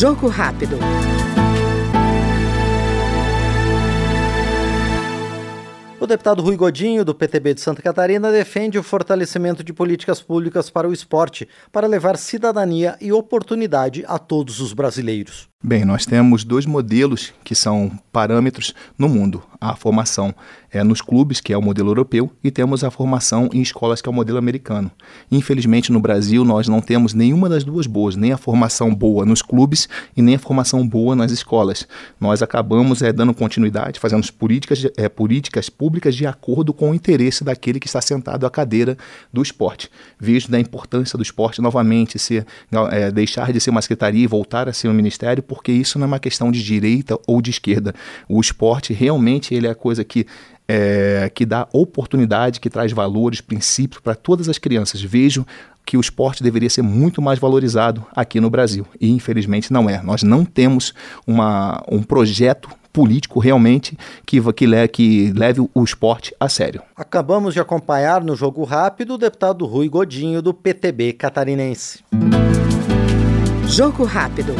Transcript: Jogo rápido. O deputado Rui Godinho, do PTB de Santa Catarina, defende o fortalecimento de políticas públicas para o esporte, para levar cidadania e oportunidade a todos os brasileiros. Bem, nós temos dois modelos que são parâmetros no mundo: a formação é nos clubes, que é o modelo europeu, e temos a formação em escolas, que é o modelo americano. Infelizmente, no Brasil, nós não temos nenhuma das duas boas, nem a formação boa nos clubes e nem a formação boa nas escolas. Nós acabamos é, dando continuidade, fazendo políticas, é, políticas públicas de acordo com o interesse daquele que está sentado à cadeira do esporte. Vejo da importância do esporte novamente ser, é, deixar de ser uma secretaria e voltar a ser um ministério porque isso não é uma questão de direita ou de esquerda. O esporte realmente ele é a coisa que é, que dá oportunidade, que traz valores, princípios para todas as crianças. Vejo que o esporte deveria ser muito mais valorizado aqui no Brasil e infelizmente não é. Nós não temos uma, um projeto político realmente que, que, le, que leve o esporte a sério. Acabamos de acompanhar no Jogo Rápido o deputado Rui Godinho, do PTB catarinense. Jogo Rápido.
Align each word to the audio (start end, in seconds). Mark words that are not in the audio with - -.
Jogo 0.00 0.28
rápido. 0.28 0.78
O 6.00 6.06
deputado 6.06 6.40
Rui 6.40 6.56
Godinho, 6.56 7.04
do 7.04 7.14
PTB 7.14 7.52
de 7.52 7.60
Santa 7.60 7.82
Catarina, 7.82 8.32
defende 8.32 8.78
o 8.78 8.82
fortalecimento 8.82 9.62
de 9.62 9.74
políticas 9.74 10.22
públicas 10.22 10.70
para 10.70 10.88
o 10.88 10.92
esporte, 10.94 11.46
para 11.70 11.86
levar 11.86 12.16
cidadania 12.16 12.96
e 12.98 13.12
oportunidade 13.12 14.02
a 14.08 14.18
todos 14.18 14.58
os 14.58 14.72
brasileiros. 14.72 15.49
Bem, 15.62 15.84
nós 15.84 16.06
temos 16.06 16.42
dois 16.42 16.64
modelos 16.64 17.34
que 17.44 17.54
são 17.54 17.92
parâmetros 18.10 18.74
no 18.96 19.10
mundo: 19.10 19.42
a 19.60 19.76
formação 19.76 20.34
é 20.70 20.82
nos 20.82 21.02
clubes, 21.02 21.38
que 21.38 21.52
é 21.52 21.58
o 21.58 21.60
modelo 21.60 21.90
europeu, 21.90 22.32
e 22.42 22.50
temos 22.50 22.82
a 22.82 22.90
formação 22.90 23.50
em 23.52 23.60
escolas, 23.60 24.00
que 24.00 24.08
é 24.08 24.10
o 24.10 24.14
modelo 24.14 24.38
americano. 24.38 24.90
Infelizmente, 25.30 25.92
no 25.92 26.00
Brasil, 26.00 26.46
nós 26.46 26.66
não 26.66 26.80
temos 26.80 27.12
nenhuma 27.12 27.46
das 27.46 27.62
duas 27.62 27.86
boas, 27.86 28.16
nem 28.16 28.32
a 28.32 28.38
formação 28.38 28.94
boa 28.94 29.26
nos 29.26 29.42
clubes 29.42 29.86
e 30.16 30.22
nem 30.22 30.36
a 30.36 30.38
formação 30.38 30.86
boa 30.86 31.14
nas 31.14 31.30
escolas. 31.30 31.86
Nós 32.18 32.40
acabamos 32.40 33.02
é, 33.02 33.12
dando 33.12 33.34
continuidade, 33.34 34.00
fazendo 34.00 34.32
políticas, 34.32 34.86
é, 34.96 35.10
políticas 35.10 35.68
públicas 35.68 36.14
de 36.14 36.24
acordo 36.24 36.72
com 36.72 36.90
o 36.90 36.94
interesse 36.94 37.44
daquele 37.44 37.78
que 37.78 37.86
está 37.86 38.00
sentado 38.00 38.46
à 38.46 38.50
cadeira 38.50 38.96
do 39.30 39.42
esporte. 39.42 39.90
Vejo 40.18 40.50
da 40.50 40.58
importância 40.58 41.18
do 41.18 41.22
esporte 41.22 41.60
novamente 41.60 42.18
ser, 42.18 42.46
é, 42.90 43.10
deixar 43.10 43.52
de 43.52 43.60
ser 43.60 43.70
uma 43.70 43.82
secretaria 43.82 44.24
e 44.24 44.26
voltar 44.26 44.70
a 44.70 44.72
ser 44.72 44.88
um 44.88 44.94
ministério 44.94 45.42
porque 45.50 45.72
isso 45.72 45.98
não 45.98 46.04
é 46.04 46.06
uma 46.06 46.20
questão 46.20 46.52
de 46.52 46.62
direita 46.62 47.18
ou 47.26 47.42
de 47.42 47.50
esquerda. 47.50 47.92
O 48.28 48.40
esporte 48.40 48.92
realmente 48.92 49.52
ele 49.52 49.66
é 49.66 49.70
a 49.70 49.74
coisa 49.74 50.04
que 50.04 50.24
é, 50.68 51.28
que 51.34 51.44
dá 51.44 51.66
oportunidade, 51.72 52.60
que 52.60 52.70
traz 52.70 52.92
valores, 52.92 53.40
princípios 53.40 54.00
para 54.00 54.14
todas 54.14 54.48
as 54.48 54.56
crianças. 54.56 55.02
Vejo 55.02 55.44
que 55.84 55.96
o 55.96 56.00
esporte 56.00 56.44
deveria 56.44 56.70
ser 56.70 56.82
muito 56.82 57.20
mais 57.20 57.40
valorizado 57.40 58.06
aqui 58.14 58.38
no 58.40 58.48
Brasil 58.48 58.86
e 59.00 59.10
infelizmente 59.10 59.72
não 59.72 59.90
é. 59.90 60.00
Nós 60.04 60.22
não 60.22 60.44
temos 60.44 60.94
uma, 61.26 61.82
um 61.90 62.00
projeto 62.00 62.70
político 62.92 63.40
realmente 63.40 63.98
que, 64.24 64.40
que, 64.52 64.66
le, 64.68 64.86
que 64.86 65.32
leve 65.32 65.68
o 65.74 65.82
esporte 65.82 66.32
a 66.38 66.48
sério. 66.48 66.80
Acabamos 66.94 67.54
de 67.54 67.58
acompanhar 67.58 68.22
no 68.22 68.36
Jogo 68.36 68.62
Rápido 68.62 69.14
o 69.14 69.18
deputado 69.18 69.66
Rui 69.66 69.88
Godinho, 69.88 70.40
do 70.40 70.54
PTB 70.54 71.14
catarinense. 71.14 72.04
Jogo 73.70 74.02
Rápido. 74.02 74.52